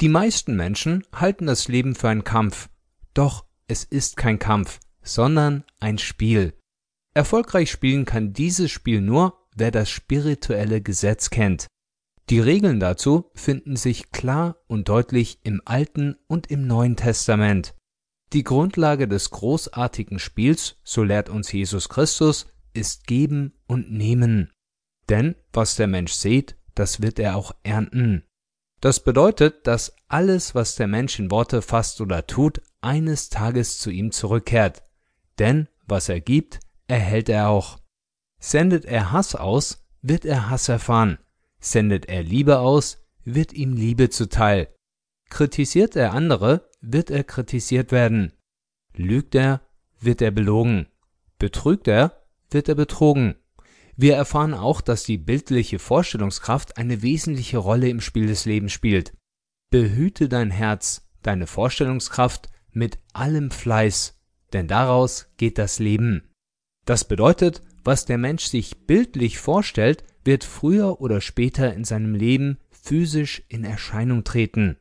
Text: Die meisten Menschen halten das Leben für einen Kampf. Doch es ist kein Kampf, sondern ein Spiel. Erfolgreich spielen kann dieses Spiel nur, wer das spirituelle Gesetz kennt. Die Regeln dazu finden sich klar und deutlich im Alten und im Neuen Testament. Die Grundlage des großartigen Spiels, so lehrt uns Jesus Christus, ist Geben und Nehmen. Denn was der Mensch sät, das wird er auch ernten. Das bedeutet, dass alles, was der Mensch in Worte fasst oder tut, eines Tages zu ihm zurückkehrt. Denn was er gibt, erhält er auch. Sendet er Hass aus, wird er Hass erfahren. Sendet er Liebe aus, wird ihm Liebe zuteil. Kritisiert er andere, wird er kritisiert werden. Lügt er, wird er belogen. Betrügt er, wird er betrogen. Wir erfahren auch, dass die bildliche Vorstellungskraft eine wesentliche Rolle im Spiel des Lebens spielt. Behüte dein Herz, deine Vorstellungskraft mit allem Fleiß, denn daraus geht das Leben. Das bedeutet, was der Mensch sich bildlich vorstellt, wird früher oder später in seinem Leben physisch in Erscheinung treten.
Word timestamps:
Die 0.00 0.08
meisten 0.08 0.54
Menschen 0.54 1.04
halten 1.12 1.46
das 1.46 1.66
Leben 1.66 1.96
für 1.96 2.08
einen 2.08 2.22
Kampf. 2.22 2.68
Doch 3.14 3.46
es 3.66 3.82
ist 3.82 4.16
kein 4.16 4.38
Kampf, 4.38 4.78
sondern 5.02 5.64
ein 5.80 5.98
Spiel. 5.98 6.54
Erfolgreich 7.14 7.70
spielen 7.70 8.04
kann 8.04 8.32
dieses 8.32 8.70
Spiel 8.70 9.00
nur, 9.00 9.48
wer 9.56 9.72
das 9.72 9.90
spirituelle 9.90 10.80
Gesetz 10.80 11.30
kennt. 11.30 11.66
Die 12.30 12.38
Regeln 12.38 12.78
dazu 12.78 13.30
finden 13.34 13.74
sich 13.74 14.12
klar 14.12 14.62
und 14.68 14.88
deutlich 14.88 15.40
im 15.42 15.62
Alten 15.64 16.14
und 16.28 16.48
im 16.48 16.66
Neuen 16.66 16.94
Testament. 16.94 17.74
Die 18.32 18.44
Grundlage 18.44 19.08
des 19.08 19.30
großartigen 19.30 20.20
Spiels, 20.20 20.76
so 20.84 21.02
lehrt 21.02 21.28
uns 21.28 21.50
Jesus 21.50 21.88
Christus, 21.88 22.46
ist 22.72 23.06
Geben 23.06 23.54
und 23.66 23.90
Nehmen. 23.90 24.52
Denn 25.08 25.34
was 25.52 25.74
der 25.76 25.86
Mensch 25.88 26.12
sät, 26.12 26.56
das 26.74 27.00
wird 27.00 27.18
er 27.18 27.36
auch 27.36 27.52
ernten. 27.64 28.27
Das 28.80 29.00
bedeutet, 29.00 29.66
dass 29.66 29.94
alles, 30.06 30.54
was 30.54 30.76
der 30.76 30.86
Mensch 30.86 31.18
in 31.18 31.30
Worte 31.30 31.62
fasst 31.62 32.00
oder 32.00 32.26
tut, 32.26 32.62
eines 32.80 33.28
Tages 33.28 33.78
zu 33.78 33.90
ihm 33.90 34.12
zurückkehrt. 34.12 34.82
Denn 35.38 35.68
was 35.86 36.08
er 36.08 36.20
gibt, 36.20 36.60
erhält 36.86 37.28
er 37.28 37.48
auch. 37.48 37.78
Sendet 38.38 38.84
er 38.84 39.10
Hass 39.10 39.34
aus, 39.34 39.84
wird 40.00 40.24
er 40.24 40.48
Hass 40.48 40.68
erfahren. 40.68 41.18
Sendet 41.60 42.06
er 42.08 42.22
Liebe 42.22 42.60
aus, 42.60 43.04
wird 43.24 43.52
ihm 43.52 43.72
Liebe 43.74 44.10
zuteil. 44.10 44.68
Kritisiert 45.28 45.96
er 45.96 46.12
andere, 46.12 46.70
wird 46.80 47.10
er 47.10 47.24
kritisiert 47.24 47.90
werden. 47.90 48.32
Lügt 48.94 49.34
er, 49.34 49.60
wird 50.00 50.22
er 50.22 50.30
belogen. 50.30 50.86
Betrügt 51.38 51.88
er, 51.88 52.24
wird 52.50 52.68
er 52.68 52.74
betrogen. 52.76 53.36
Wir 54.00 54.14
erfahren 54.14 54.54
auch, 54.54 54.80
dass 54.80 55.02
die 55.02 55.18
bildliche 55.18 55.80
Vorstellungskraft 55.80 56.78
eine 56.78 57.02
wesentliche 57.02 57.58
Rolle 57.58 57.88
im 57.88 58.00
Spiel 58.00 58.28
des 58.28 58.44
Lebens 58.44 58.72
spielt. 58.72 59.12
Behüte 59.70 60.28
dein 60.28 60.52
Herz, 60.52 61.10
deine 61.22 61.48
Vorstellungskraft 61.48 62.48
mit 62.70 63.00
allem 63.12 63.50
Fleiß, 63.50 64.16
denn 64.52 64.68
daraus 64.68 65.26
geht 65.36 65.58
das 65.58 65.80
Leben. 65.80 66.30
Das 66.84 67.08
bedeutet, 67.08 67.62
was 67.82 68.04
der 68.04 68.18
Mensch 68.18 68.44
sich 68.44 68.86
bildlich 68.86 69.38
vorstellt, 69.38 70.04
wird 70.24 70.44
früher 70.44 71.00
oder 71.00 71.20
später 71.20 71.74
in 71.74 71.82
seinem 71.82 72.14
Leben 72.14 72.58
physisch 72.70 73.42
in 73.48 73.64
Erscheinung 73.64 74.22
treten. 74.22 74.76